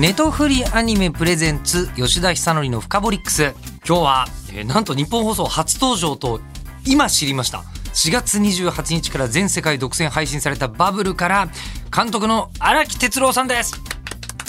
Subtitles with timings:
[0.00, 3.52] ネトフリアニメプレゼンツ吉田久典のフカボリックス。
[3.86, 6.40] 今日は、えーなんと日本放送初登場と
[6.86, 7.64] 今知りました。
[7.92, 11.50] 4月28日から全世界独占配信されたバブルから
[11.94, 13.74] 監督の荒木哲郎さんです。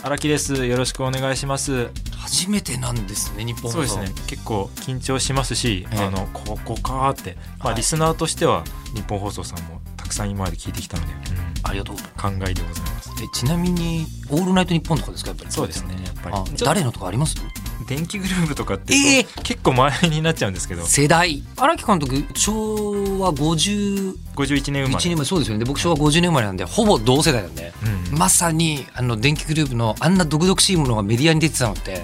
[0.02, 0.66] 荒木です。
[0.66, 1.90] よろしくお願いします。
[2.18, 3.88] 初めてなんですね日本放送。
[3.90, 4.22] そうですね。
[4.28, 6.06] 結構緊張しますし、ええ。
[6.06, 7.76] あのここかーって、まあはい。
[7.76, 8.64] リスナーとしては
[8.96, 11.14] 日本放送さんもたくさん今まで聞いてきたので、
[11.64, 11.96] ありがとう。
[11.96, 13.12] うん、感慨でございます。
[13.24, 15.30] えちなみに「オールナイトニッポン」とかですか？
[15.30, 15.52] やっぱり。
[15.52, 16.58] そうですねやっぱり。
[16.58, 17.36] 誰のとかあります？
[17.88, 19.24] 電気グループとかって、ええ。
[19.44, 20.86] 結構前になっちゃうんですけど。
[20.86, 21.44] 世代。
[21.58, 25.06] 荒木監督昭和51 51年生まれ。
[25.06, 25.60] 年前そうですよね。
[25.60, 27.74] で僕昭和50年生まれなんでほぼ同世代なんで。
[28.12, 32.02] うんまさにあの電気グループのあんな毒々しいものがメディアに出てたのって、うん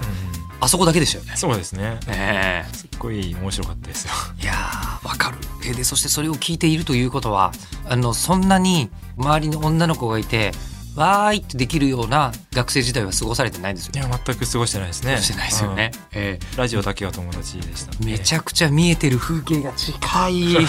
[0.60, 1.34] あそこだけでしたよね。
[1.36, 7.52] そうですねえすっごい面白かったですよえいやーわかるえでそしてそれを聞いているということは
[7.88, 10.52] あのそんなに周りの女の子がいて
[10.96, 13.98] わーいってできるような学生時代は過ごされてないんですよい。
[13.98, 15.92] や全く過ごしてないですねしてないですよね。
[16.12, 20.56] えうんラジオだけは友達でしたえめちゃゃくちゃ見えてる風景が近い。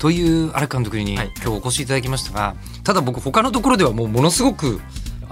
[0.00, 4.80] という荒木監督に今はい日お越しいただきましたが、ただ僕他のところではもうものすごく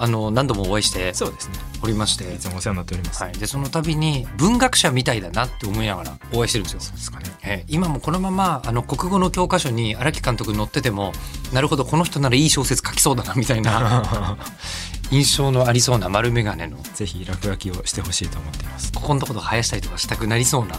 [0.01, 1.55] あの何度もお会いしてそうですね。
[1.83, 2.35] おりまして。
[2.35, 6.81] いつもお世話になっております、はい、でその度に文学者みたいだなって思いながらお会いしてるんですよ。
[6.81, 7.27] そうですかね。
[7.43, 11.13] えー今もこのままあの国語の教科書に荒木監督載ってても
[11.53, 14.39] なるほどこの人ならいい小説書きそうだなみたいな
[15.11, 16.79] 印象のありそうな丸眼鏡の。
[16.95, 18.93] ぜひ落書きをしてほしいと思っています。
[18.93, 20.77] ここのところ生やしたりとかしたくなりそうな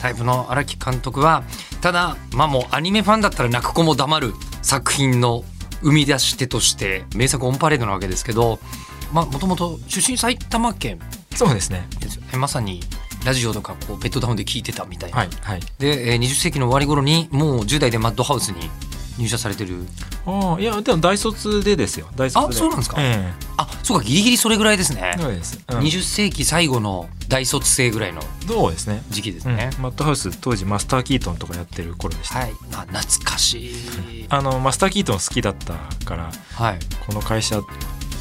[0.00, 1.42] タイプの荒木監督は
[1.80, 5.44] ただまあもうアニメファンだったら泣く子も黙る作品の
[5.82, 8.58] 生み出し手として名作オンパレードなわけですけど
[9.12, 10.98] まあもともと出身埼玉県。
[11.34, 11.86] そうですね。
[12.36, 12.82] まさに
[13.24, 15.60] ラジオとかこうベッドダウンで聞いてたみたいな、はいはい。
[15.78, 18.70] で、えー20世紀の終わり頃にもう10代でマッドハウスに
[19.18, 19.84] 入社されてる。
[20.26, 22.08] ああいやでも大卒でですよ。
[22.16, 22.54] 大卒で。
[22.56, 22.96] あそうなんですか？
[22.98, 25.12] えあそうかギリギリそれぐらいですね。
[25.16, 25.78] え、そうです、うん。
[25.80, 29.02] 20世紀最後の大卒生ぐらいのそうですね。
[29.10, 29.56] 時期ですうん。
[29.56, 32.52] ね、マッドハウス当時マスター・キートンとかやってる頃でした、はい。
[32.72, 34.26] あ懐かしい。
[34.30, 35.74] あのマスター・キートン好きだった
[36.06, 36.78] からはい。
[37.06, 37.60] この会社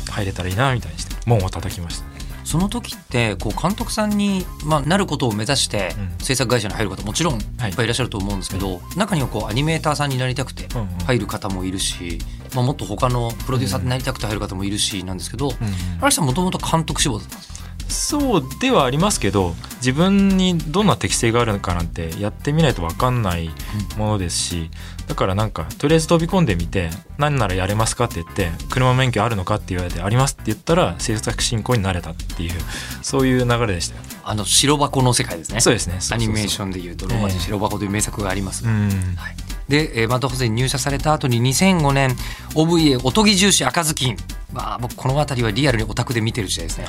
[0.10, 2.06] 入れたらいいなみたいにして門を叩きました
[2.48, 6.26] その時ってこう監督さんに、まあ、なることを目指してうん。
[6.26, 7.38] 制作会社に入る方もちろんい。
[7.38, 10.68] っぱいいらっしゃると思うんですけど、中にはこうアニメーターさんになりたくて
[11.06, 12.20] 入る方もいるし、
[12.56, 15.54] まあ、もっと他のプロデューサーになりたくて入る方もいるしなんですけど、うん
[16.00, 17.58] 荒木さんもともと監督志望だったんですか？
[17.90, 23.50] そうではありますけど自分にどんな適性があるのかなんてやってみないと分かんない
[23.98, 24.70] ものですし
[25.08, 28.06] だからなんかとりあえず飛び込んでみて何ならやれますか？
[28.06, 29.56] って言って車免許あるのか？
[29.56, 32.54] って言われてありますって言ったら制作進行になれたっていう
[33.02, 34.02] そういう流れでしたよ。
[34.24, 35.62] あの白箱の世界ですね。
[35.62, 36.00] そうですね。
[36.12, 38.90] アニメーションでいうと「ローマ字白箱」という名作があります、うん。
[39.16, 39.36] はい、
[39.70, 42.16] で、えーマッドハウスに入社された後に2005年
[42.54, 44.18] OVA おとぎ重視赤ずきん。
[44.52, 46.88] まあ僕この辺りはリアルにオタクで見てる時代ですね。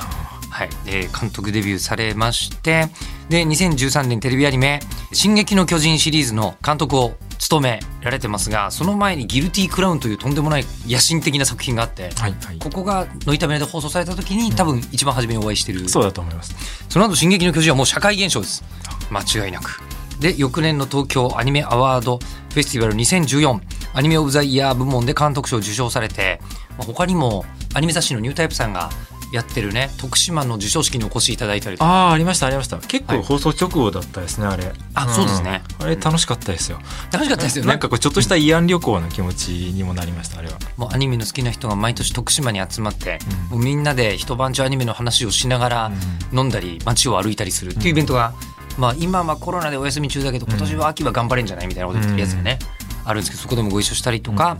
[0.49, 2.89] はい、で監督デビューされまして
[3.29, 4.79] で2013年テレビアニメ
[5.13, 16.55] 「進撃の巨人」シリーズの監督を務められてますがその前に「ギルティークラウン」というとんでもない野心的な作品があってはいはいここが「ノイタメで放送された時に多分一番初めにお会いしてるそうだと思います
[16.89, 18.63] その後進撃の巨人はもう社会現象です。
[19.11, 19.81] 間違いなく。
[20.19, 23.59] で、翌年の東京アニメアワードフェスティバル2014
[23.93, 26.41] アニメオブザイヤー部門で監督賞を受賞されて、
[26.77, 28.89] まあ他にもアニメ雑誌のニュータイプさんが
[29.31, 31.89] やってるね、徳島の授賞式にお越しいただいたりとか。
[31.89, 32.77] ああありましたありました。
[32.77, 33.17] 結はい。
[33.19, 34.71] 構放送直後だったですねあれ。
[34.95, 35.61] あそうですね。
[35.79, 36.79] あれ楽しかったですよ。
[37.11, 37.69] 楽しかったですよね。
[37.69, 40.57] なんかこうちょっとした慰安旅行の気持ちにもなりましたあれは。
[40.77, 43.19] もうアニメの好きな人が毎年徳島に集まって、
[43.51, 43.57] うん。
[43.57, 45.91] もうみんなで一晩中アニメの話をしながら
[46.33, 48.33] 飲んだり街を歩いたりするっていうイベントが、
[48.77, 52.59] まあ今はコロナでお休み中だけど今年は秋は頑張れんじゃないみたいなこと言ってるやつがね、
[53.05, 54.57] あるんですけどそこでもご一緒したりとか、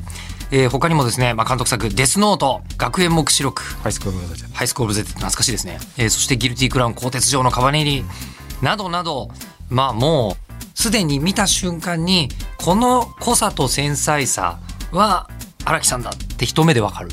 [0.51, 8.05] えー他にもですね、まあ、監督作「デスノート」「学園目視録」ハイスクールブラザーズ「ハイスクール・オブ・ゼット」懐かしいですね、えーそして「ギルティ・クラウン」「鋼鉄城のカバネリ」
[8.61, 9.29] などなど
[9.69, 14.59] まあもうすでに見た瞬間にこの濃さと繊細さ
[14.91, 15.29] は
[15.65, 17.09] 荒木さんだって一目でわかる。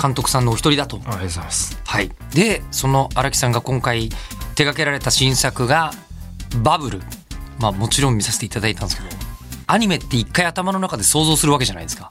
[0.00, 0.96] 監督さんのお一人だと。
[0.96, 1.78] ありがとうございます。
[1.84, 5.92] はい、でその荒木さんが今回手掛けられた新作が
[6.62, 7.02] 「バブル」
[7.58, 9.08] まあもちろん見させていただいたんですけど
[9.66, 12.08] アニメって一回頭の中で想像するわけじゃないですか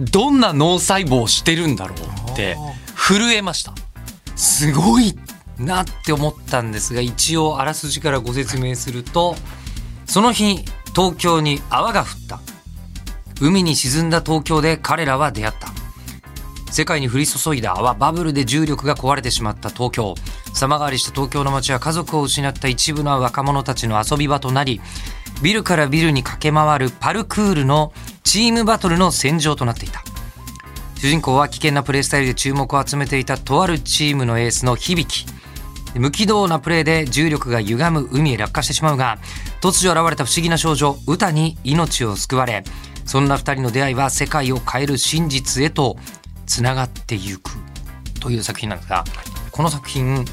[0.00, 2.56] どんな脳細胞をしてるんだろうって
[2.94, 3.72] 震えました。
[4.34, 5.16] すごい
[5.58, 9.36] なって思ったんですが一応あらすじからご説明すると
[10.04, 10.64] その日
[10.94, 12.40] 東京に泡が降った。
[13.40, 15.68] 海に沈んだ東京で彼らは出会った。
[16.72, 20.14] 世界に降り注いだ泡バブルで重力が壊れてしまった東京。
[20.52, 24.80] 様変わりした東京の街は家族を失った一部の若者たちの遊び場となり
[25.42, 27.92] ビルからビルに駆け回るパルクールの
[28.26, 30.02] チームバトルの戦場となっていた。
[30.98, 35.26] 主人公は危険なプレースタイルで注目を集めていたとあるチームのエースの響。
[35.94, 39.18] 無軌道なプレーで重力が歪む海へ落下してしまうが
[39.62, 42.64] 突如現れた不思議な少女歌に命を救われ
[43.06, 45.96] そんな二人の出会いは世界を変える真実へと
[46.44, 47.50] つながっていく
[48.20, 49.04] という作品なんですが
[49.52, 50.24] この作品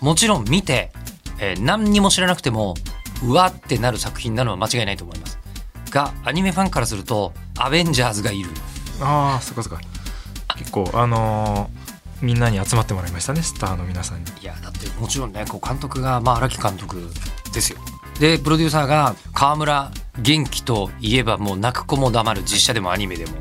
[0.00, 0.92] もちろん見て、
[1.40, 2.74] えー何にも知らなくても
[3.22, 5.25] うわってなる作品なのは間違いないと思います。
[5.96, 8.50] がアニメファンからするとアベンジャーズがいる。
[9.00, 9.80] ああそっかそっか。
[10.58, 11.86] 結構あのー
[12.22, 14.30] みんなに集まってもらいましたねスターの皆さんに。
[14.40, 17.10] いやだってもちろんねこう監督がまあ荒木監督
[17.52, 17.78] ですよ。
[18.18, 23.32] でプロデューサーが川村元気といえばもう泣く子も黙る実写でもアニメでも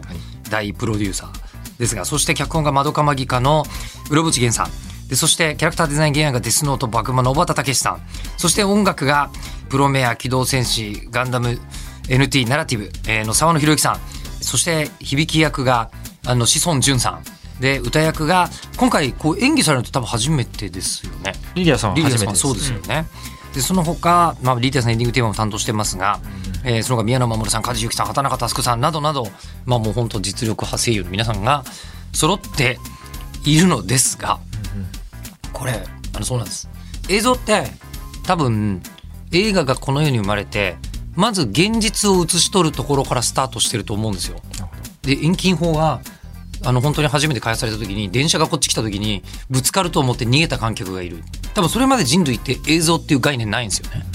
[0.50, 1.80] 大プロデューサー。
[1.80, 3.64] ですがそして脚本が窓かまぎかの
[4.10, 5.08] うろぶち源さん。
[5.08, 8.02] でそしてキャラクターデザイン原案がデスノートバクマの小畑武史さん。
[8.38, 9.30] そして音楽が
[9.70, 11.60] プロメア機動戦士ガンダム
[12.08, 14.00] NT ナラティブえーの沢野博之さん。
[14.42, 15.90] そして響き役が
[16.26, 17.24] あの志尊淳さん。
[17.60, 21.34] で歌役が今回こう演技されるのと多分初めてですよね。
[21.56, 23.06] リリアさんは初めてそうですよね。
[23.54, 26.20] でその他、まあ、リリアさんエンディングテーマも担当してますが、
[26.66, 29.28] えーその他宮野真守さん梶裕貴さん畑中佑さんなどなど、
[29.66, 31.64] まあ、もう本当実力派声優の皆さんが
[32.12, 32.78] 揃って
[33.46, 34.40] いるのですが
[35.54, 35.82] これ
[36.14, 36.68] あのそうなんです。
[37.08, 37.64] 映像って
[38.24, 38.82] 多分
[39.32, 40.76] 映画がこの世に生まれて
[41.16, 44.42] まず現実を映し取るところからスタートしてると思うんですよ。
[45.02, 46.02] で遠近法が
[46.64, 51.24] あの本当に初めて開発された時に電車がこっち来た時にぶつかると思って逃げた観客がいる。
[51.54, 54.06] 多分それまで人類って映像っていう概念ないんですよね。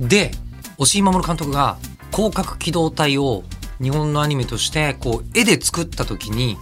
[0.00, 0.30] で
[0.78, 1.78] 押井守監督が
[2.12, 3.44] 広角機動隊を
[3.82, 6.56] 日本のアニメとしてこう絵で作った時に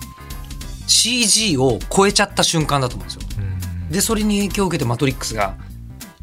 [0.87, 3.23] CG を超えちゃった瞬間だと思うんですよ。
[3.39, 3.91] うん。
[3.91, 5.57] でそれに影響を受けてマトリックスが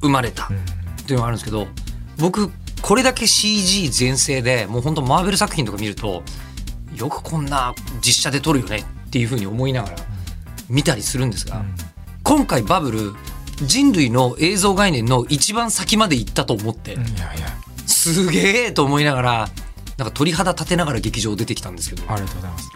[0.02, 0.60] 生まれたうんっ
[1.06, 1.68] ていうのがあるんですけど
[2.18, 6.24] 僕これだけ CG 全盛でもう本当マーベル作品とか見ると
[6.96, 9.96] よくこんな実写で撮るよねっていうふうに思いながら
[10.70, 11.64] 見たりするんですが、
[12.24, 13.14] 今回バブル
[13.66, 17.48] 人類の映像概念の一番先まで行ったと思って、うんいやいや。
[17.88, 19.50] すげえと思いながら
[20.00, 22.72] なんか鳥肌立てながら劇場出てきたんですけど、ありがとうございます。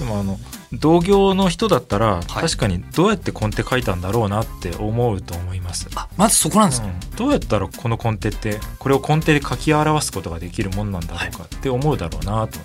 [0.00, 0.38] でもあの
[0.72, 2.26] 同業の人だったら、い。
[2.26, 7.16] 確かにどうやってコンテ書いたんだろうなって思うと思います、あまずそこなんですね、うん。
[7.16, 12.32] どうやったらこのコンテってこれをコンテで書き表すことができるもんなんだろうかって思うだろうなと。
[12.32, 12.58] 思って、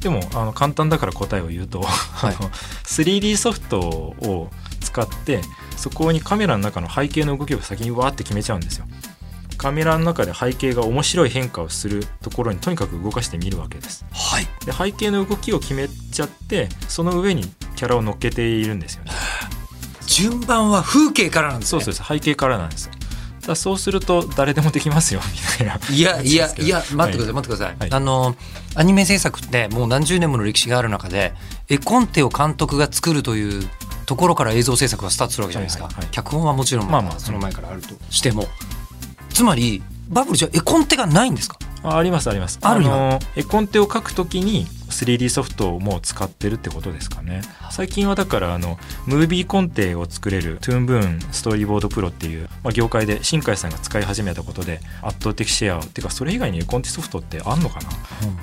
[0.00, 1.82] でもあの簡単だから答えを言うと、い。
[1.84, 2.50] あの
[2.84, 4.50] 3D ソフトを
[4.82, 5.40] 使って
[5.78, 8.86] そこにカメラの中の背景の動きを先にわーって決めちゃうんですよ
[9.56, 14.04] カメラの中で背景が面白い変化をするところにとにかく動かしてみるわけです。
[14.12, 14.46] はい。
[14.64, 17.44] で背景の動きを決めちゃってその上に
[17.76, 19.12] キャラを乗っけているんですよね。
[20.06, 21.82] 順番は風景からなんですね。
[21.82, 22.90] そうです背景からなんです
[23.46, 25.78] だそうすると誰でもできますよみたいな。
[25.90, 27.32] いや いやいや待ってください、はい。
[27.32, 27.92] 待ってください、はい。
[27.92, 28.36] あの
[28.74, 31.34] アニメ制作ってもう何十年もの歴史がある中で
[31.68, 33.68] 絵コンテを監督が作るという
[34.06, 36.12] ところから映像制作がスタートするわけじゃないですか、はいはいはい。
[36.12, 37.18] 脚本はもちろんまあまあ。
[37.18, 38.46] その前からあるとしても、
[39.34, 41.58] つまりバブルじゃ絵コンテがないんですか？
[41.82, 42.58] あありますあります。
[42.62, 47.42] あるの絵コンテを描くときに 3D ソフトをもう使ってるってことですかね。
[47.70, 57.94] 最近はだからあのムービーコンテを作れるトゥーンブーンストーリーボードプロっていう、まあ、業界で新海さんが使い始めたことで圧倒的シェアをっていうかそれ以外に絵コンテソフトってあんのかな、ま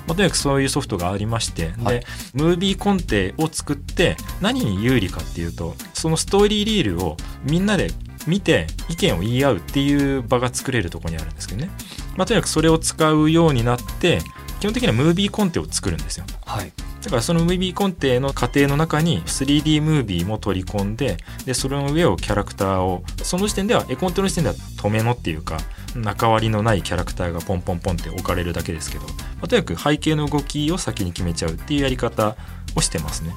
[0.08, 2.00] あ、とにかくそういうソフトがありまして、はい。
[2.00, 7.90] でムービーコンテを作って何に有利かっていうとそのストーリーリールをみんなで
[8.26, 11.70] 見て意見を言い合うっていう場が作れるところにあるんですけどね、
[12.16, 14.20] まあ、とにかくそれを使うようになって
[14.60, 16.24] 基本的にはムービーコンテを作るんですよ。
[16.46, 16.72] はい。
[17.02, 25.58] だからそのムービーコンテの過程の中に 3D ムービーも取り込んででそれの上をキャラクターをその時点では絵コンテの時点では止めのっていうか
[25.96, 29.12] 中割りのないキャラクターがポンポンポンって置かれるだけですけど、ま
[29.42, 32.36] あとにかく背景の動きを先に決めちゃうっていうやり方
[32.76, 33.32] をしてますね。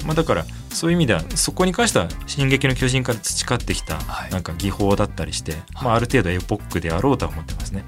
[0.00, 4.30] うんまあ、だからそういう意味ではそこに関しては「進撃の巨人」から培ってきたはい。
[4.30, 7.84] なんか技法だったりして、まあ、ある程度エポックであろうとは思ってますね。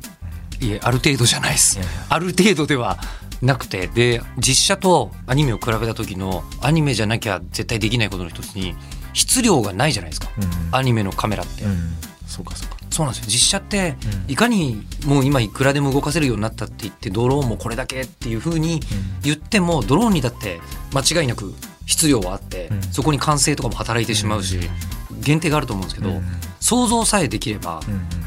[0.61, 1.79] いえある程度じゃないです。
[2.09, 2.99] ある程度では
[3.43, 8.75] なくてで実写とアニメを比べた時のアニメじゃなきゃ絶対できないことの一つに
[9.13, 10.31] 質量がないじゃないですか。
[10.39, 10.75] うん。
[10.75, 11.95] アニメのカメラって、うん、
[12.27, 12.77] そうかそうか。
[12.91, 13.31] そうなんですよ。
[13.31, 13.97] 実写って
[14.27, 14.33] うん。
[14.33, 18.81] いかにもう今いくらでも動かせるようになったって言ってドローンもこれだけっていう風に
[19.23, 20.61] 言ってもドローンにだって
[20.95, 21.55] 間違いなく
[21.87, 22.83] 質量はあって、うん。
[22.83, 24.59] そこに完成とかも働いてしまうし、
[25.21, 26.21] 限定があると思うんですけど、
[26.61, 27.81] 想像さえできれば、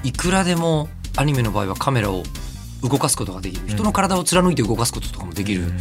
[0.03, 2.23] いくらでもアニメの場合はカメラを
[2.81, 3.67] 動かすことができる。
[3.67, 5.71] 人の体を貫いて動かすこととかもできる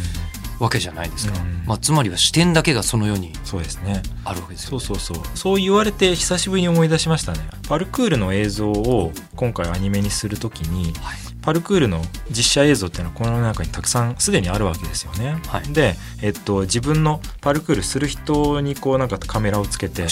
[0.59, 4.03] わけじゃないですか、まあ、つまりは視点だけがその世にそうですね。
[4.25, 5.37] あるわけですよ、ね、そうそうそう。
[5.37, 7.39] そう言われて久しぶりに思い出しましたね。
[7.67, 15.41] パルクールの映像を今回アニメにするときに、はいパルクールの実写映像っていうのはこの中にたくさんすでにあるわけですよね。
[15.47, 20.09] はい、で、えっと、自分のパルクールする人にこうなんかカメラをつけて、ね、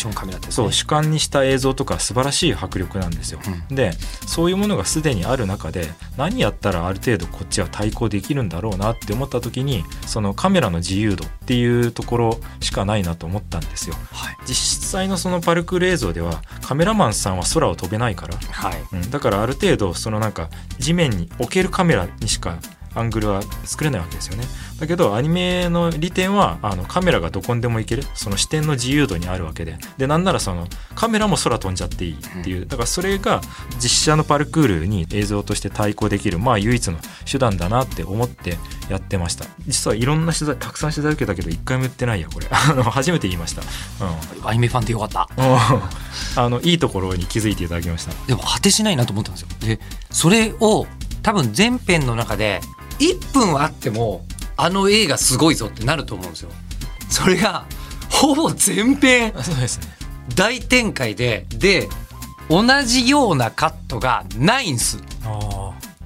[0.50, 3.40] そう主観にした映像とか素晴らしい迫力なんですよ。
[3.70, 3.92] うん、で
[4.26, 13.96] そういうものがすでにある中で何やったらある程度こっちは対抗できるんだろうなって思った時にそのカメラの自由度っていうところしかないなと思ったんですよ。
[14.12, 18.82] はい、実際のそのパルクール映像ではカメラマンさんは空を飛べないから、はい。
[18.92, 22.60] うん、だからある程度そのなんか地面に置けるカメラにしか
[22.98, 24.44] アングルは作れないわけですよね。
[24.80, 28.04] だけどアニメの利点はあのカメラがどこにでも行ける。
[28.16, 29.78] その視点の自由度にあるわけで。
[29.98, 32.66] でなんならそのカメラも空飛んじゃっていいっていう。
[32.66, 33.42] だからそれが
[33.80, 36.98] 実写のパルクールに映像として対抗できるまあ唯一の
[37.30, 38.58] 手段だなって思って
[38.90, 39.46] やってました。
[39.68, 42.48] 実はいろんな取材たくさん取材受けたけど一回も言ってないやこれ。
[42.52, 43.62] あの初めて言いました、
[44.42, 45.30] うん、アニメファンってよかった。
[46.36, 48.12] あのいいところに気づいていただきました。
[48.26, 49.48] でも果てしないなと思ったんですよ。
[49.60, 49.80] で
[50.12, 50.88] それを
[51.28, 52.62] 多分全編の中で
[53.00, 56.50] 1分あってもあの映画すごいぞってなると思うんですよ。
[57.10, 57.66] それが
[58.10, 59.34] ほぼ全編
[60.36, 61.90] 大展開でで
[62.50, 65.02] 同じようなカットがないんす。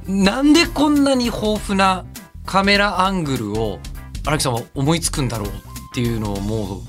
[0.07, 2.03] なんでこんなに豊富な
[2.47, 3.77] カメラアングルを
[4.25, 5.51] 荒木さんは思いつくんだろうっ
[5.93, 6.81] ていうのをもう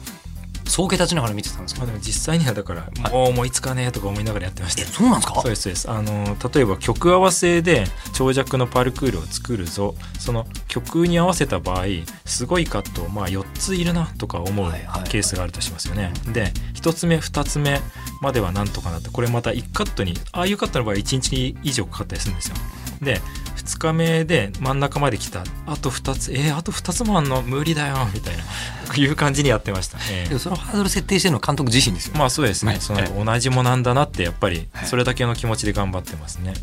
[0.73, 11.85] 総計立ちながら見てたんですけど、でも実際にはだからもう思いつかねえとか思いながらやってました、そうなんですかそうですそうですあの例えば曲合わせで長尺のパルクールを作るぞその曲に合わせた場合
[12.25, 14.73] すごいカットまあ4ついるなとか思う
[15.11, 17.79] ケースがあるとしますよね、で1つ目2つ目
[18.23, 22.57] まではなんとかなってこれまた1カットにああいうカットの場合1日以上かかったりするんですよ
[23.03, 23.21] で
[23.65, 25.45] 2日目で真ん中まで来た。
[25.67, 26.33] あと2つ。
[26.33, 27.43] えー、あと2つもあんの？
[27.43, 27.97] 無理だよ。
[28.13, 28.43] みたいな。
[29.01, 36.59] いう感じにやってました、えー、でもそのハードル設定してるのは監督自身ですよまあそうですね、はい、その同じもなんだなってやっぱりそれだけの気持ちで頑張ってますね、はい、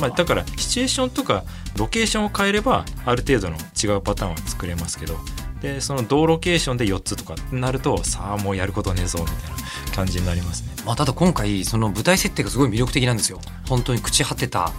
[0.00, 1.44] まあ、だからシチュエーションとか
[1.76, 5.18] ロケーションを変えればある程度の違うパターンは作れますけど。
[5.60, 9.36] でその同ロケーションで4つとかなるとさあもうやることねえぞみたい
[9.86, 13.40] な感じになりますね、まあ、ただ今回その舞台設定がすごい魅力的なんですよ。
[13.66, 14.74] 本当に朽ち果てた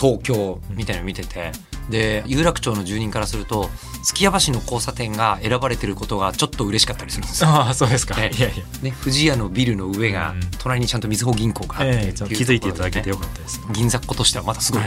[0.00, 1.52] 東京みたいなの見てて、
[1.90, 3.68] で有楽町の住人からすると
[4.04, 7.50] 月屋橋の交差点が選ばれてることがちょっと嬉しかったりするんですよ。
[7.50, 8.14] ああそうですか。
[8.18, 8.48] いやいや
[8.82, 13.60] ね富士屋のビルの上が隣にちゃんとみずほ銀行があって、えー、気づいていただけてよかったです。
[13.72, 14.82] 銀座っ子としてはまたすごい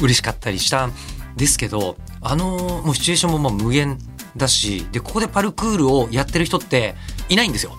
[0.00, 0.92] 嬉しかったりしたん
[1.36, 3.98] ですけど、あのもうシチュエーションもまあ無限
[4.36, 6.94] だしでここでパルクールをやってる人って
[7.28, 7.76] いないんですよ。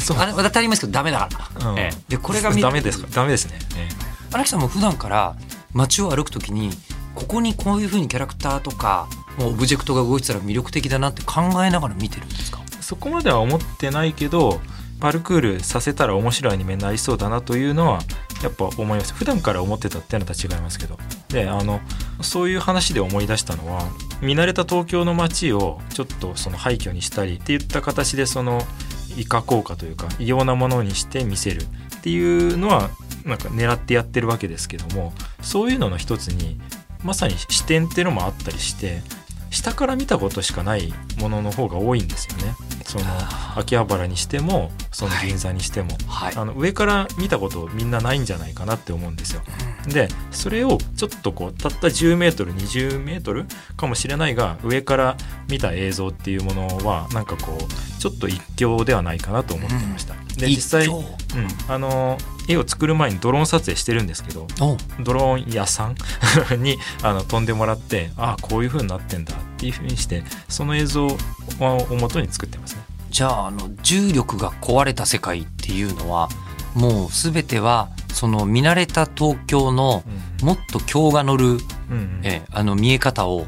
[0.00, 1.28] そうあれ当たり前ですけどダメだか
[1.60, 1.70] ら。
[1.70, 3.08] うん、えー、でこれがダメですか？
[3.10, 3.58] ダメですね。
[3.76, 5.36] えー、荒木さんも普段から
[5.74, 6.70] 街を歩くときに
[7.14, 9.08] ここにこういうふうにキャラクターとか
[9.40, 12.60] オブジェクトが動いてたら魅力的だなって考えながら見てるんですか？
[12.80, 14.60] そこまでは思ってないけど
[15.00, 18.00] パルクールさせたら面白いアニメになりそうだなというのは
[18.42, 19.12] やっぱ思います。
[19.14, 20.98] 普段から思ってたっていうのとは違いますけど。
[21.28, 21.80] であの
[22.22, 23.82] そういう話で思い出したのは
[24.22, 28.62] 見慣れた東京の街をちょっとその廃墟にしたりっていった形でその
[29.16, 32.90] 異化効果というか異様なものにして見せるっていうのは
[33.28, 36.60] なんか狙ってやってるわけですけどもそういうのの一つに
[37.04, 39.02] まさに視点っていうのもあったりして
[39.50, 42.54] 下から見たことしかないものの方が多いんですよね。
[42.84, 43.04] その
[43.56, 46.28] 秋葉原にしてもその銀座にしても、はい。
[46.28, 49.42] はい、あの上から見たことみんなないんじゃないかなって思うんですよ。
[49.86, 55.16] でそれをちょっとこうたった10メートル20メートルかもしれないが上から
[55.48, 60.14] 見た映像っていうものはなんかこうちょっと一興ではないかなと思ってました。
[60.14, 61.04] うん、で実際、うん、
[61.68, 62.18] あの
[62.48, 64.46] 絵を作る前にドローン撮影してるんですけど
[65.00, 65.94] ドローン屋さん
[66.62, 71.16] にあの飛んでもらってああこういう風になってんだっていう風にしてその映像を
[71.60, 72.82] もとに作ってますね。
[73.10, 76.28] じゃああの重力が壊れた世界っていうのは
[76.74, 80.02] もう全てはその見慣れた東京の
[80.42, 83.46] もっと今日が乗る、うんうん、えあの見え方を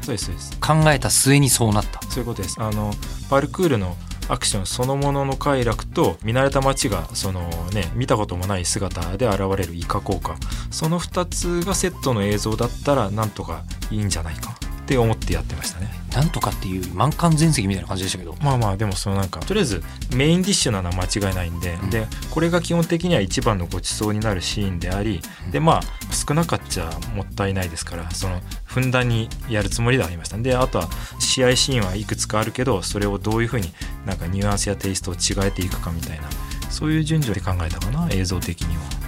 [0.59, 2.01] 考えた末にそうなった。
[2.09, 2.55] そういうことです。
[2.59, 2.93] あの
[3.29, 3.95] パルクールの
[4.31, 10.37] アクションそのものの快楽と見慣れた街がそのね見たこともない姿で現れるイカ効果
[10.71, 14.70] その2つがセットの映像だったらなんとかいいんじゃないか。
[14.91, 15.89] っって思ってやってましたね。
[16.13, 18.35] なんとかっていう満館全席みたいな感じでしたけど。
[18.41, 19.81] まあまあでもそのなんかとりあえず
[20.13, 21.89] メインディッシュなのは間違いないんで,、うん。
[21.89, 25.51] でこれが基本的には一番のごちそうになるシーンであり、うん。
[25.51, 25.81] でまあ
[26.13, 30.37] 少なかっちゃもったいないですからそのふんだんにやるつもりではありました。
[30.37, 33.71] であとは試合シーンはいくつかあるけどそれをどういうふうに
[34.05, 36.27] なんかニュアンスやテイストを違えていくかみたいな
[36.69, 39.00] そういう順序で考えたかな映像的には。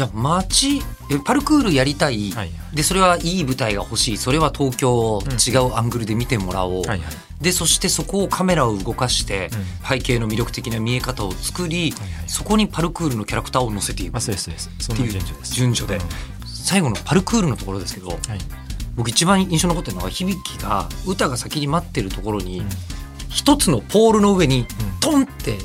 [0.00, 0.78] じゃあ街
[1.10, 4.16] えパルクールやりたい、はいでそれはいい舞台が欲しい。
[4.16, 5.32] それは東京をうん。
[5.32, 7.00] 違うアングルで見てもらおう、はいはい。
[7.42, 9.50] でそしてそこをカメラを動かして、
[9.82, 12.28] う背景の魅力的な見え方を作り、はいはい。
[12.28, 14.70] そこにパルクールのキャラクターを乗せていく、あそうですそうです。
[14.78, 15.54] その順序です。
[15.54, 15.98] 順序で。
[15.98, 16.08] うん。
[16.46, 18.18] 最後のパルクールのところですけどはい。
[18.94, 22.68] 僕一番印象に残ってるのは響が歌が先に待ってるところに、うん。
[23.28, 25.58] 一つのポールの上にうんトンって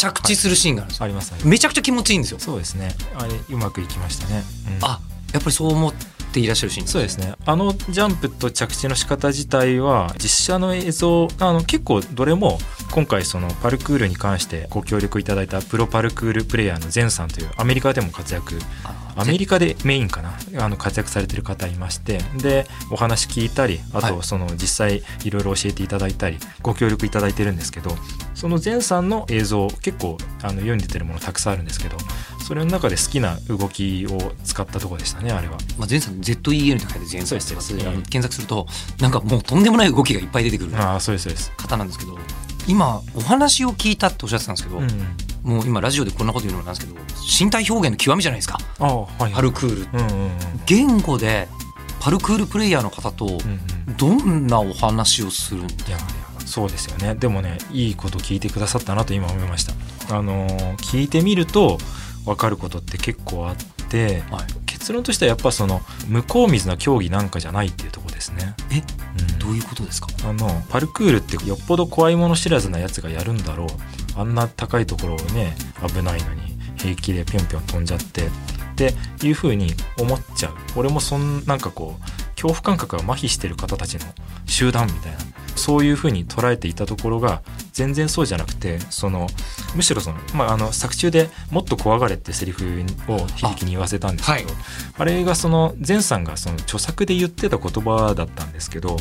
[0.00, 2.38] 着地するシーンがあるんですよ、ありますありますめちゃくちゃ気持ちいいんですよ。
[2.38, 2.94] そうですね。
[3.14, 4.42] あれうまくいきましたね、
[4.78, 4.84] うん。
[4.84, 5.00] あ
[5.32, 5.94] やっぱりそう思っ
[6.32, 6.86] ていらっしゃるシーン。
[6.86, 7.34] そうですね。
[7.44, 12.58] あのジャンプと着地の仕方自体は実写の映像あの結構どれも
[12.90, 18.58] 今回そのパルクールに関してご協力いただいたプロパルクールプレイヤーのゼンさんというアメリカでも活躍
[19.16, 20.32] アメリカでメインかな
[20.64, 27.90] あの活躍されてる方いましてでお話聞いたりあはいとその実際いろいろ教えていただいたりご協力いただいてるんですけど
[28.34, 31.96] そのゼンさんの映像結構あの世に出てるものたくさんあるんですけど
[32.46, 35.54] それの中で好きな動きを使ったところでしたねあれは。
[35.78, 38.66] まあ、前さん ZEN って書いて前さんってそうですあのうん検索すると
[39.00, 41.52] なんかもうとんでもない動きがいっぱい出てくるああそうですそうです。
[41.56, 42.18] 方なんですけど
[42.66, 44.84] 今お話を聞いたっておっしゃってたんですけど、うん。
[44.84, 47.00] うんもう今ラジオでこんなこと言うのもなんですけど
[47.42, 48.58] 身体表現の極みじゃないですか。
[48.78, 49.32] ああはいはい。
[49.32, 50.30] パルクールうんうんうん
[50.66, 51.48] 言語で
[51.98, 53.36] パルクールプレイヤーの方とうんう
[53.90, 56.06] んどんなお話をするんでいやいや
[56.44, 57.14] そうですよね。
[57.14, 59.72] でもねいいこと聞いてくださったなと今思いました。
[60.14, 61.78] あのー聞いてみると
[62.26, 63.56] 分かることって結構あっ
[63.88, 68.76] てはい、結論としてはやっぱその向こう水の競技なんかじゃないっていうところですね、え？
[68.76, 68.82] うん。
[68.82, 68.84] ど
[69.52, 70.08] ういうことですか？
[70.24, 73.66] あのパルクールってよっぽど怖いもの知らずなやつがやるんだろう。
[74.16, 75.54] あんな高いところをね
[75.86, 76.42] 危ないのに
[76.76, 78.30] 平気でぴょんぴょん飛んじゃってっ
[78.76, 78.94] て
[79.26, 80.54] いうふうに思っちゃう。
[80.76, 82.02] 俺もそんなんかこう
[82.40, 84.06] 恐怖感覚が麻痺してる方たちの
[84.46, 85.18] 集団みたいな。
[85.56, 87.42] そういう風に捉えていたところが
[87.72, 89.26] 全然そうじゃなくてその
[89.74, 92.64] むしろその、まあ、あの作中でもっと怖がれってセリフ
[93.08, 94.54] を響に言わせたんですけどあ
[94.98, 98.96] あ,、れがその前さんがその著作で言ってた言葉だったんですけど、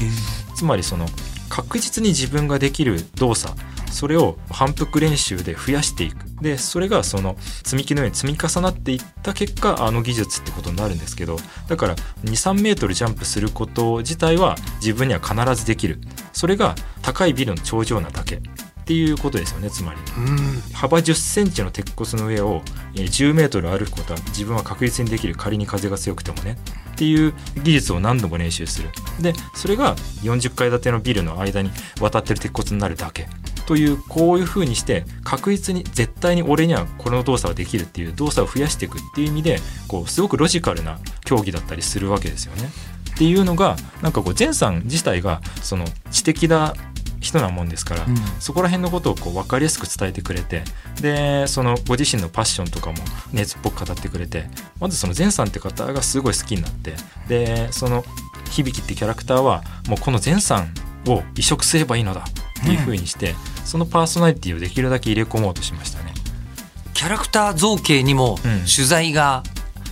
[0.56, 1.06] つまりその
[1.48, 3.54] 確実に自分ができる動作
[3.92, 6.26] それを反復練習で増やしていく。
[6.42, 11.36] でそれがその積み木のように積み重なっていった結果あの技術ってことになるんですけど
[11.68, 16.00] だから23メートルジャンプすること自体は自分には必ずできる。
[16.34, 18.36] それが高いビルの頂上なだけ。
[18.36, 20.00] っていうことですよねつまり。
[20.18, 20.62] うん。
[20.74, 22.64] 幅1 0センチの鉄骨の上を
[22.96, 25.36] えー10メートル歩くことは自分は確実にできる。
[25.36, 26.58] 仮に風が強くてもね。
[26.94, 28.90] っていう技術を何度も練習する。
[29.22, 31.70] でそれが40階建てのビルの間に
[32.02, 33.28] 渡ってる鉄骨になるだけ
[33.70, 42.68] というこういう風にして確実に絶対に俺にはこの動作はできるっていう動作を増やしていくっていう意味でこうすごくロジカルな競技だったりするわけですよね。
[43.14, 46.74] っていうのがなんかこう前さん自体がその知的な
[47.20, 50.64] 人なもんですから、うんそこら辺のことをこう分かりやすく伝えてくれて
[51.00, 52.98] でそのご自身のパッションとかも
[53.34, 54.46] 熱っぽく語ってくれて
[54.80, 56.96] まずその前さんって方がすごい好きになって
[57.28, 58.04] でその
[58.50, 60.74] 響ってキャラクターはもうこの前さん
[61.08, 62.26] を移植すればいいのだ
[62.62, 66.14] っていう風にして、そのパーソナリティをできるだけ入れ込もうとしましたね。
[66.94, 68.60] キャラクター造形にもうん。
[68.62, 69.44] 取材が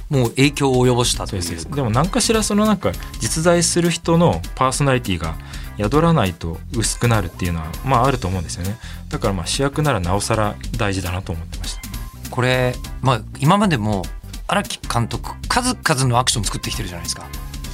[0.09, 1.69] もう影響を及ぼしたというそうです。
[1.69, 5.35] でも何かしらそのなんか実在する人のパーソナリティが
[5.77, 8.77] 宿らないと薄くなるっていうのはまああると思うんですよね。
[9.09, 11.81] だからまあ主役ならなおさら大事だなと思ってました。
[12.29, 14.03] これ、まあ、今までも
[14.47, 17.27] 荒木監督数々のアクション作ってきてるじゃないですか。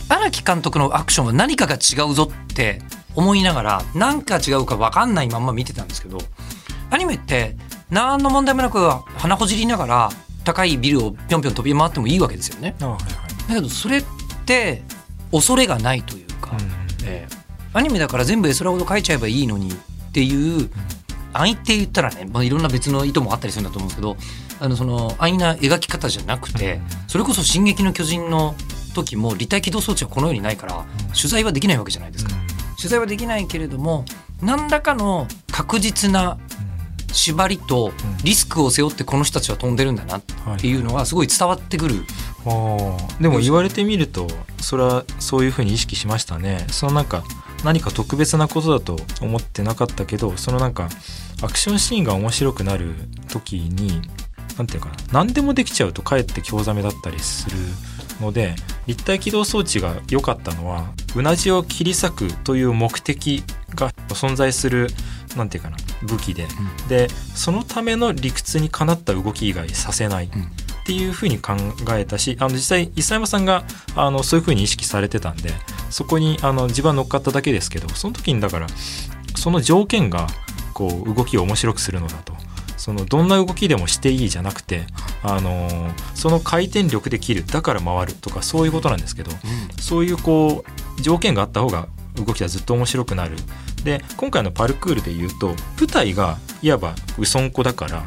[0.10, 2.82] 荒木監督のアクションは何かが違うぞって
[3.15, 6.17] 思いながら何か違うか分かんないまんま見てたんですけど
[6.89, 7.56] アニメって
[7.89, 10.10] 何の問題もなく鼻ほじりながら
[10.43, 12.76] 高いビルをぴょんぴょん飛び回ってもいいわけですよね。
[12.82, 13.49] あはいはい。
[13.49, 14.04] だけどそれっ
[14.45, 14.84] て
[15.32, 16.58] 恐れがないというか、
[17.06, 17.36] ええ。
[17.73, 20.69] アニメだから全部絵空ほど描いちゃえばいいのにっていう
[21.32, 24.17] 安易って言ったらね、まあ、いろんな別の意図もあったりするんだと思うんですけど
[24.60, 27.10] あのその安易な描き方じゃなくて、うん。
[27.10, 28.56] それこそ「進撃の巨人」の
[28.93, 32.42] 時も立体起動装置はこのようにないから取材はできないわけじゃないですか。
[32.83, 34.03] 取材はできないけれども
[34.41, 36.37] 何らかの確実な
[37.13, 37.93] 縛りと
[38.25, 40.21] リスクを背負ってこの人たちは飛んでるんだなっ
[40.59, 40.75] てい。
[40.75, 42.03] うのがすごい伝わってくる。
[42.45, 44.27] あーでも言われてみると
[44.59, 46.65] それはそういうふうに意識しましたね。
[46.71, 47.23] そのなんか
[47.63, 50.89] 何か特別なことだと思ってなかったけどそのなんか
[51.41, 52.95] アクションシーンが面白くなる
[53.29, 54.01] 時に
[54.57, 57.55] 何ていうかな何でもできちゃうとかえって興ざめだったりする
[58.19, 58.55] ので
[58.87, 63.43] 立体起動装置が良かったのはうなじを切り裂くという目的
[63.75, 64.87] が存在する
[65.35, 70.29] なんていうかな武器で、うん、でそのための理屈にかなった動き以外させない。
[70.83, 71.53] っていうふうに考
[71.91, 73.63] えたしあの実際伊佐山さんが
[73.95, 75.49] あのそういうふうに意識されてたんで
[75.89, 78.67] そこにあの自分は乗っかっただけですけどその時にだから
[79.37, 80.27] その条件が
[80.73, 82.33] こう動きを面白くするのだと
[82.83, 84.83] そのどんな動きでもしていいじゃなくて、
[85.23, 89.37] あのー、その回転力で切るだから回るとかそういうことなんですけど、うん、
[89.81, 90.65] そういうこ
[90.97, 93.37] う条件があった方が動きはずっと面白くなる。
[93.85, 98.03] で今回のパルクールでいうと舞台がいわばうそんこだから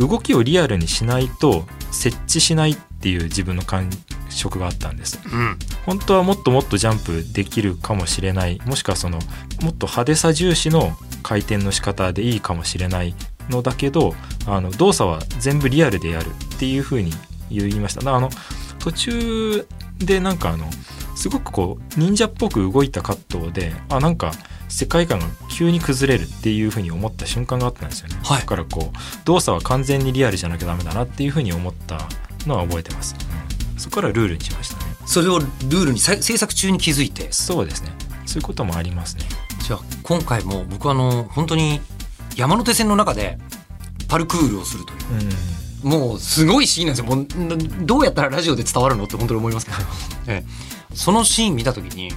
[0.00, 3.88] 動きをリアルにしないと設置しないっていう自分の感
[4.28, 8.60] 触があったんです、うん、本当はもっともっとジャンプできるかもしれない。
[8.66, 9.20] もしくはその
[9.60, 13.14] もっと派手さ重視の回転の仕方でいいかもしれない
[13.50, 14.14] のだけど
[14.46, 17.12] あの動作は全部リアルでやるっていうふうに
[17.50, 18.14] 言いました。
[18.14, 18.30] あの
[18.78, 19.66] 途中
[19.98, 20.68] でなんかあの
[21.14, 24.32] すごくこう忍者っぽく動いたカットであなんか
[24.68, 32.06] 世界観が急に崩れるっていうふうに思った瞬間があったんですよね、はい、だからこう動作は完全にリアルじゃなきゃダメだなっていうふうに思った
[32.46, 34.96] のは覚えてます、うん、そこからルールにしましたね。
[35.06, 37.32] それをルールに制作中に気づいて。
[37.32, 37.92] そうですね。
[38.26, 39.24] そういうこともありますね。
[39.62, 41.80] じゃあ今回も僕はあの本当に
[42.36, 43.38] 山手線の中で
[44.08, 44.98] パルクールをするという、
[45.84, 47.16] うん、もうすごいシーンなんですよ。
[47.16, 49.78] もうどうやったらラジオで伝わるのって本当に思いますけど、
[50.28, 52.12] ええ、そのシーン見た時に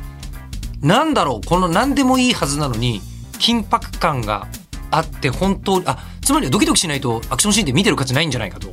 [0.82, 3.02] なんだろうこの何でもいいはずなのに
[3.40, 4.48] 緊迫感が
[4.92, 8.70] あって本当あつまりドキドキしないとアクションシーンで見てる価値ないんじゃないかと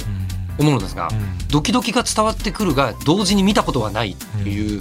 [0.59, 4.81] 思うのですが、うん、ドキドキが伝わってくるが同時に見たことはないっていう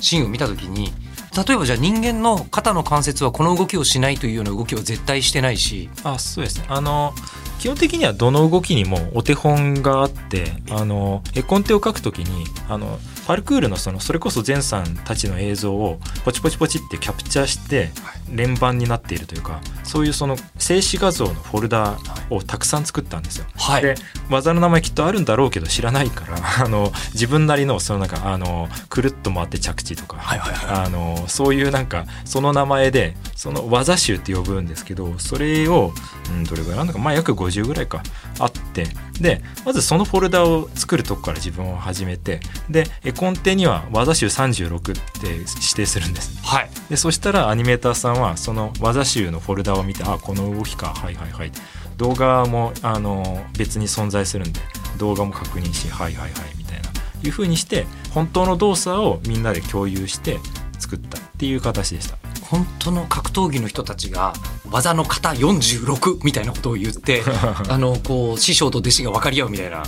[0.00, 0.92] シーンを見た時に
[1.34, 5.88] 例えばじゃあ人間の肩の関節はこの動きをしないというような動きは絶対してないし。
[6.04, 6.58] あそうです。
[6.58, 7.14] ねあの
[7.58, 17.90] 基本的にはどの動きにもお手本があってあの絵コンテを描くときにあのパルクールのそのそれこそ前さんたちの映像をポチポチポチってキャプチャーして
[18.32, 21.98] 連番になっているというかそういうその静止画像のフォルダ
[22.30, 23.46] をたくさん作ったんですよ。
[23.56, 23.94] はい、で
[24.30, 35.92] 技の名前きっとあるんだろうけど知らないから あの自分なりのそのなんかあのくるっと回って着地とか、はいはいはい、あのそういうなんかその名前でその技集って呼ぶんですけどそれを、
[36.30, 38.02] うん、どれぐらいなんだかまあ約50ぐらいか
[38.38, 38.86] あって
[39.20, 42.40] でまずそのフォルダを作るとこから自分を始めて
[42.70, 44.82] で絵コンテには技集36っ
[45.20, 50.88] て指定するんです、はい、でそしたらアニメーターさんはその技集のフォルダを見てあこの動きか。
[50.88, 51.52] はいはいはい。
[51.96, 54.60] 動画もあの別に存在するんで
[54.98, 56.90] 動画も確認しはいはいはいみたいな。
[57.24, 60.38] いうふうにして本当の動作をみんなで共有して
[60.78, 62.16] 作ったっていう形でした。
[62.52, 64.34] 本当の格闘技の人たちが
[64.70, 67.22] 技の型46みたいなことを言って
[67.70, 69.82] あのこう師匠と弟子が分かり合うみたいな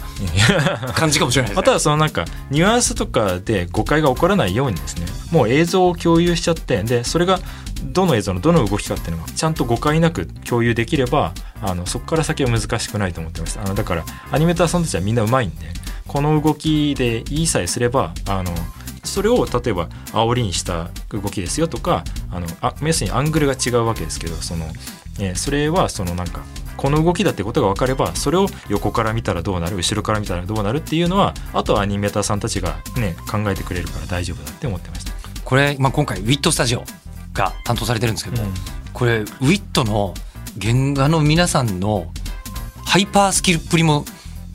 [0.94, 1.62] 感じかもしれないですね。
[1.66, 7.38] またそのなんかニュアンスとかで誤解が起こらないようにですねもう映像を共有しちゃってでそれが
[7.84, 15.56] どの映像のどの動きかっていうのがちゃんと誤解なく共有できればあのそこから先は難しくないと思ってましたあのだからアニメーターさんたちはみんなうまいんで
[16.06, 18.52] この動きでいいさえすればあの
[19.04, 24.66] それを例えば煽りにした動きですよとかあのあ要するにアングルが違うわけですけどその、
[25.20, 26.42] えー、それはそのなんか
[26.76, 35.12] この動きだってことが分かればそれを横から見たらどうなる後ろから見たらどうなるっていうのはあとはアニメーターさんたちがね考えてくれるから大丈夫だって思ってました。
[35.44, 36.84] これ、まあ、今回ウィットスタジオ。
[37.34, 38.54] が担当されてるんですけどうん、
[38.92, 40.14] これウィットの
[40.60, 42.06] 原画の皆さんの
[42.86, 44.04] ハイパースキルっぷりも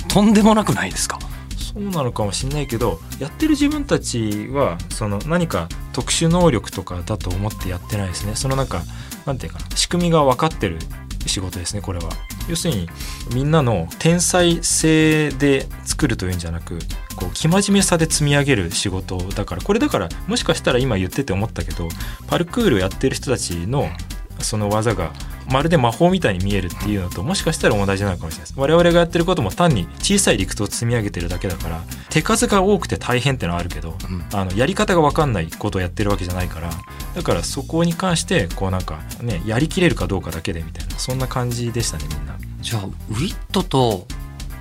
[0.08, 1.20] とんでもなくないですか？
[1.58, 8.36] そうなのかもしれないけどやってる自分たちはその何か特殊能力とかだと思ってやってないですね。
[8.36, 8.82] そのなんか
[9.26, 10.80] なんていうかな仕組みが分かってる
[11.26, 12.10] 仕事ですねこれは。
[12.48, 12.90] 要するに
[13.34, 16.80] みんなの天才性で作るというんじゃなく
[17.16, 19.62] こう生真面目さで積み上げる仕事だから。
[19.62, 21.90] これだからもしかしたら今言ってて思ったけど
[22.28, 23.90] パルクールやってる人たちの
[24.40, 25.14] その技が
[25.52, 36.70] まるで魔法みたいに見えるっていうのともしかしたら同じなのかもしれないです我々がやってることも単に小さい理屈を積み上げてるだけだから手数が多くて大変ってのはあるけど、うん、あのやり方が分かんないことをやってるわけじゃないから
[37.16, 42.38] だからそこに関してこうなんかねやりきれるかどうかだけでみたいなそんな感じでしたねみんな。
[42.62, 44.06] じゃあウィットと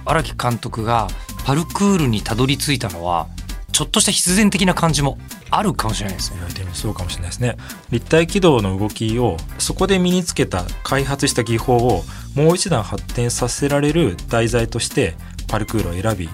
[0.05, 1.09] 荒木監督が
[1.45, 3.27] パルクールにたどり着いたのは
[3.73, 5.19] ちょっとした必然的な感じも
[5.51, 6.41] あるかもしれないですね。
[6.55, 7.57] でもそうかもしれないですね。
[7.91, 12.03] 立体軌道の動きをそこで身につけた開発した技法を
[12.35, 15.15] もう一段発展させられる題材として
[15.49, 16.29] パルクールを選び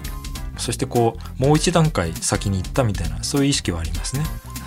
[0.56, 4.24] そしてこうもう一段階先に行ったみたいなそういう意識はありますね。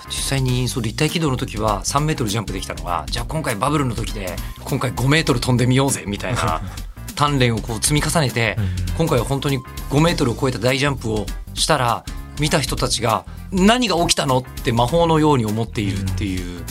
[0.07, 6.61] 実際にそう立体軌道の時は3メートルジャンプできたのがじゃあ今回バブルの時で今回5メートル飛んでみようぜみたいな
[7.15, 8.55] 鍛錬をこう積み重ねて、
[8.95, 9.57] 今回は本当に
[9.89, 11.25] 5メートルを超えた大ジャンプを
[11.55, 12.05] したら
[12.39, 16.63] 見た人たちが何が起きたのって魔法のように思っているっていう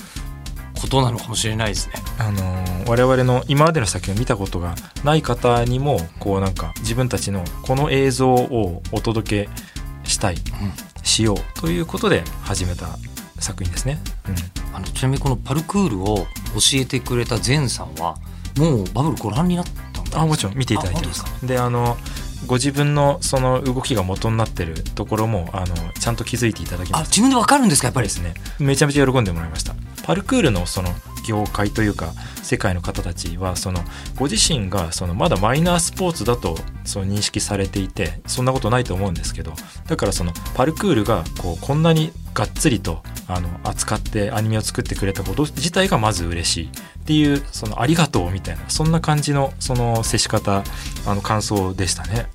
[0.80, 1.94] ことなのかもしれないですね。
[2.18, 10.36] あのー我々の今までの作品を見たことがない方にもこうなんか自分たちのこの映像をお届けしたい、
[11.02, 12.86] しようということで始めた
[13.40, 13.98] 作品ですね。
[14.28, 14.76] うん。
[14.76, 16.26] あのちなみにこのパルクールを教
[16.74, 18.18] えてくれたゼンさんは
[18.56, 20.20] もうバブルご覧になったんですか？
[20.20, 21.24] あもちろん見ていただいてます。
[21.44, 21.96] であの
[22.46, 27.00] ご自分のその動きが元になってるところもあのちゃんと気づいていただきます。
[27.02, 27.88] あ自分でわかるんですか？
[27.88, 28.06] やっぱり。
[28.08, 28.34] ですね。
[28.58, 29.74] めちゃめちゃ喜んでもらいました。
[30.04, 30.90] パルクールのその
[31.26, 32.12] 業界というか
[32.44, 33.80] 世界の方たちはその
[34.14, 39.52] ご自身がそのまだマイナースポーツだとその認識されていてそんなことないと思うんですけど
[39.88, 46.70] だからそのパルクールがこうこんなにがっつりとあの扱ってアニメを作ってくれたこと自体がまず嬉しいっ
[47.04, 50.62] ていうそのありがとうみたいなそんな感じのその接し方
[51.06, 52.26] あの感想でしたね。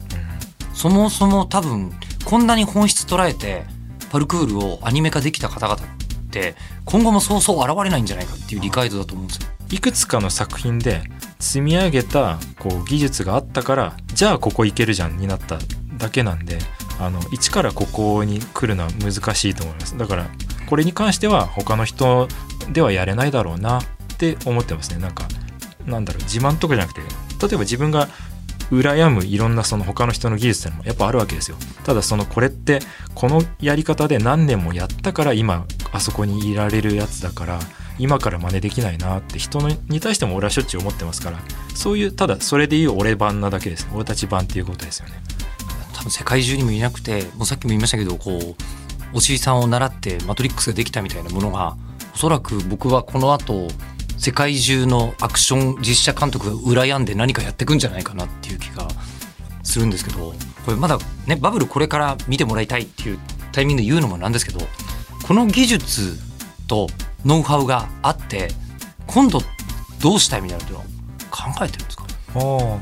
[0.74, 1.92] そもそも多分
[2.26, 3.64] こんなに本質捉えて
[4.10, 5.80] パルクールをアニメ化できた方々っ
[6.32, 9.48] て今後もそうそう現れないんじゃないかっていう理解度だと思うんですよ。
[9.70, 11.02] いくつかの作品で
[11.40, 15.60] 積み上げたこう技術があったからじゃあここいけるじゃんになった
[15.98, 16.58] だけなんで
[17.00, 20.28] あの一からここに来るのは難しいと思いますだから
[20.72, 22.30] これに関しては他の人
[22.72, 23.86] ではやれないだろうなっ
[24.18, 25.02] て思ってますね。
[25.02, 25.28] なんか
[25.86, 27.08] なんだろう自慢とかじゃなくて例
[27.56, 28.08] えば自分が
[28.72, 31.58] 羨むいろんなその他の人の技術っていうのもやっぱあるわけですよ。
[31.84, 32.80] ただそのこれって
[33.16, 37.60] このやり方で何年もやったから今あそこにいられるやつだから
[38.00, 41.40] 今から真似できないなって人のに対しても俺はしょっちゅう思ってますから
[41.76, 45.16] そういうただそれでいう俺版なだけです俺たち版っていうことですよね。
[45.94, 48.56] 多分世界中にもいなくてもうさっきも言いましたけどこう
[49.14, 51.76] おしりさんを習ってマトリックスができたみたいなものが
[52.14, 53.68] おそらく僕はこの後
[54.18, 58.88] 世界中のアクション実写監督が羨んで何かやっていくんじゃないかなっていう気が
[59.64, 60.34] するんですけど
[60.66, 63.20] これまだねバブルこれから見てもらいたいっていう
[63.52, 64.60] タイミングで言うのもなんですけど
[65.28, 66.18] この技術
[66.68, 66.88] と
[67.26, 68.50] ノウハウがあって
[69.08, 69.42] 今度
[70.02, 70.82] どうしたいみたいなのを
[71.32, 72.06] 考えてるんですか？
[72.36, 72.80] ああ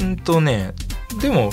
[0.00, 0.72] うんとね
[1.20, 1.50] でも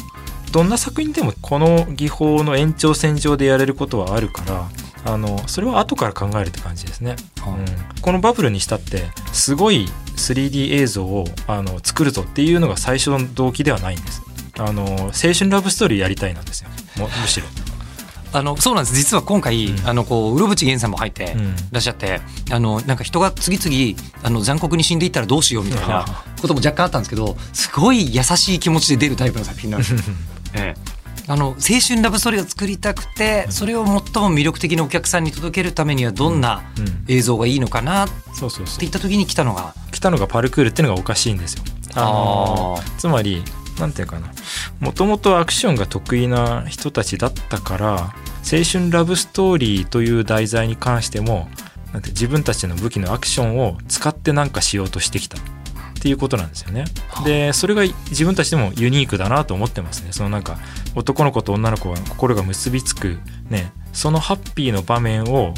[0.51, 4.69] どんな作品でもこの技法の延長線上でやれることはあるから
[5.05, 7.15] あのそれは後から考えるって感じですね、
[7.47, 14.21] うん、このバブルにしたってすごい 3D 映像をあの作るぞっていうのが最初の動機ではないんです。
[14.59, 16.69] あの青春ラブストーリーやりたいなんですよ。
[16.97, 17.47] もむしろ。
[18.31, 18.95] あのそうなんです。
[18.95, 19.87] 実は今回、うん。
[19.87, 21.55] あのこううろぶち源さんも入ってうん。
[21.71, 22.19] らっしゃって、
[22.51, 26.05] あのなんか人が次々あの残酷に死んでいったらどうしようみたいな
[26.41, 29.99] ことも若干あったんですけどすごい優しい気持ちで出るタイプの作品なんですよ。
[30.55, 30.99] ええ。
[31.27, 31.55] あの青
[31.87, 34.01] 春ラブストーリーを作りたくてそれを最も
[34.33, 37.05] 魅力的なお客さんに届けるためにはどんなうん。
[37.07, 38.05] 映像がいいのかな？
[38.05, 38.13] って
[38.79, 39.75] 言った時に来たのが。
[39.91, 41.63] 来たのがパルクールっていうのがおかしいんですよ。
[41.95, 43.43] あのつまり
[43.79, 44.31] なんていうかな。
[44.79, 47.95] もともとアクションが得意な人たちだったから
[48.51, 51.47] 青春ラブストーリーという題材に関しても
[51.93, 55.37] なんて自分たちの武器のアクションを使ってなんかしようとしてきた
[55.99, 56.85] っていうことなんですよね。
[57.25, 60.13] でそれが自分たちでもユニークだなと思ってますね。
[60.13, 60.57] そのなんか
[60.95, 65.53] 男の子と女の子が心が結びつくねそのハッピーの場面を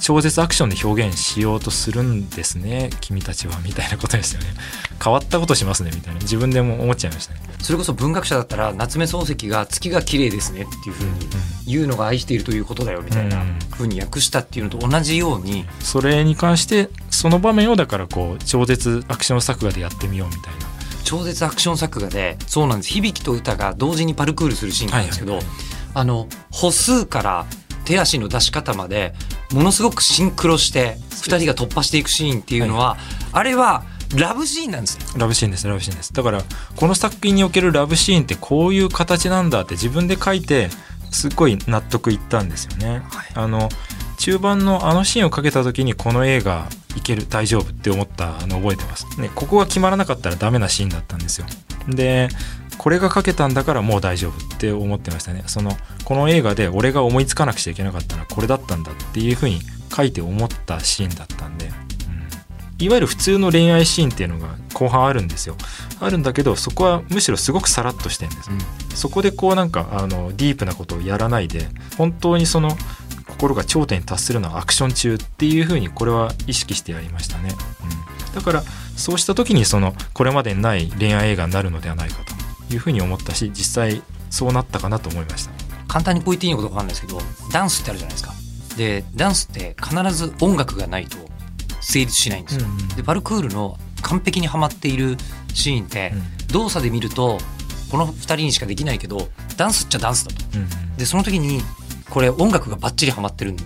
[0.00, 2.90] 超絶アクションで表現しようとするんですね。
[3.00, 4.48] 君たちはみたいなことですよね。
[5.02, 6.20] 変わったことしますねみたいな。
[6.20, 7.40] 自分でも思っちゃいましたね。
[7.60, 11.28] それこそ文学者だったら夏目漱石が「月が綺麗ですね」っていうふうに
[11.66, 13.58] 言うのが愛しているということだよみたいなうん。
[13.74, 16.90] ふうに訳したっていうのと同じようにそれに関して
[17.24, 20.66] その場面をだからこう超絶アクション作画でやってみようみたいな。
[21.04, 22.90] 超絶アクション作画でそうなんです。
[22.90, 25.52] 響と歌が同時にパルクールするシーンなんですけど、はいはい
[25.94, 27.46] あの歩数から
[27.86, 29.14] 手足の出し方まで
[29.52, 32.98] ものすごくシンクロして2人が突破していくシーンっていうのは、
[33.32, 33.84] あれは
[34.14, 35.00] ラブシーンなんですよ。
[35.16, 36.12] ラブシーンですラブシーンです。
[36.12, 36.42] だから
[36.76, 40.68] この作品におけるラブシーンってこういう形なんだって自分で書いて
[41.10, 43.00] すっごい納得いったんですよね、
[43.34, 43.70] あの
[44.18, 49.06] 中盤のあのシーンをかけた時にこの映画いける大丈夫って思ったの覚えてます。
[49.20, 51.46] ねここが決まらなかったらダメなシーンだったんですよ。
[51.88, 52.28] で
[52.78, 55.44] これが書けたんだからもう大丈夫って思ってましたね。
[55.46, 59.60] そのこの映画で俺が思いつかなくちゃいけなかったのはこれだったんだっていうふうに
[59.94, 61.72] 書いて思ったシーンだったんで、うん。
[62.78, 65.56] いわゆる普通の恋愛シーンっていうのが後半あるんですよ。
[66.00, 68.50] あるんだけどそこはむしろすごくさらっとしてるんです、
[68.96, 72.76] そこでこうなんかあのディープなことをやらないで本当にその
[73.44, 77.50] 心が頂点に達するのはアクション中っていうふうにこれは意識してやりましたね、
[78.30, 78.62] うん、だから
[78.96, 85.52] そうした時にそのこれまでにない恋愛映画になるのではないかというふうに思ったし実際そうなったかなと思いました
[85.86, 87.20] 簡単にこう言っていいのかどうかわかんないですけど
[87.52, 88.34] ダンスってあるじゃないですか。
[88.76, 91.18] でダンスって必ず音楽がないと
[91.80, 92.66] 成立しないんですよ。
[92.66, 95.16] うんうんでパルクールの完璧にはまっている
[95.52, 96.12] シーンって、
[96.52, 97.38] 動作で見ると
[97.90, 100.44] この2人にしかできないけどダンスっちゃダンスだと。
[100.54, 101.60] うんうんでその時に
[102.10, 103.56] これ音楽がバッチリハマってるん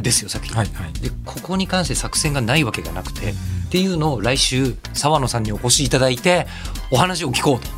[0.00, 0.92] ですよ作品、はいはい。
[0.94, 6.48] でここに関して作戦がないわけがなくて、うんっていうのを来週沢野さんにお越しいただいて
[6.90, 7.68] お話を聞こうと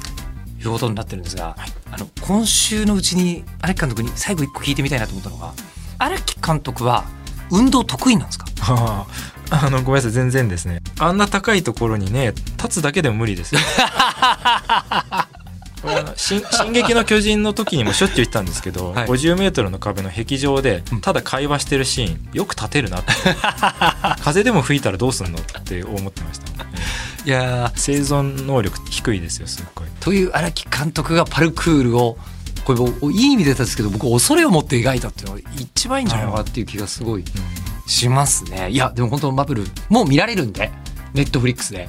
[0.58, 1.54] いうことになってるんですが、
[1.90, 5.52] あの今週のうちに荒木監督に最後一個聞いてみたいなと思ったのが
[5.98, 7.04] 荒木監督は
[7.50, 8.46] 運動得意なんですか？
[8.62, 9.06] は
[9.50, 10.80] あ、あのごめんなさい全然ですね。
[10.98, 13.60] あんな高いところにね立つだけでも無理ですよ
[15.82, 19.06] これあの進進撃の巨人の時にもしょっちゅう言ったんですけど、はい。
[19.08, 21.00] 50メートルの壁の壁上でうん。
[21.00, 23.12] ただ会話してるシーンよく立てるなって
[24.22, 26.46] 風でも吹いたらどうすんのって思ってました、
[27.24, 27.72] いやー。
[27.74, 29.88] 生存能力低いですよすっごい。
[30.00, 32.16] という荒木監督がパルクールを
[32.64, 37.24] これ僕いい意味で言ったんですけど僕恐れを持って描いたっていうのが一番いいんじゃないのかなっていう気がすごい
[37.88, 38.70] しますね。
[38.70, 40.70] いやでも本当マブルもう見られるんで
[41.12, 41.88] ネットフリックスで。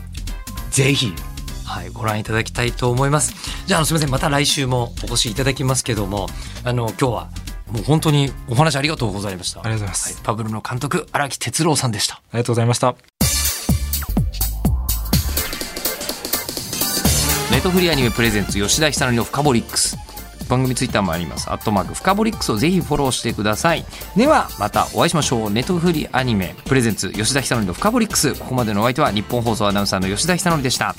[0.72, 1.14] ぜひ、
[1.66, 3.34] はい、ご覧いただきたいと思います。
[3.66, 4.12] じゃああのすみません。
[4.12, 6.28] また来週もお越しいただきますけども
[6.64, 7.30] あの今日は
[7.72, 9.62] もう本当にお話ありがとうございました。
[9.62, 10.14] ありがとうございます。
[10.14, 12.16] はい、パブルの監督荒木哲郎さんでした。
[12.16, 12.96] ありがとうございました。
[17.52, 19.98] ネットフリーアニメプレゼンツ吉田久典のフカボリックス。
[20.50, 21.50] 番組ツイッターもあります。
[21.50, 23.86] アットマークフカボリックスをぜひフォローしてください。
[24.16, 25.50] ではまたお会いしましょう。
[25.50, 28.34] ネットフリーアニメプレゼンツ吉田久典のフカボリックス。
[28.34, 30.96] ここまでのお相手は日本放送アナウンサーの吉田久典でした